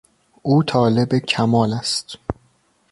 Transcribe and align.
او 0.41 0.63
طالب 0.63 1.17
کمال 1.19 1.73
است. 1.73 2.15